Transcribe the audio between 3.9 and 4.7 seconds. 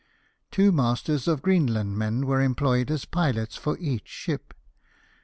ship.